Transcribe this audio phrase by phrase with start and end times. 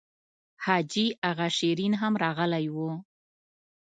[0.65, 2.77] حاجي اغا شېرین هم راغلی و.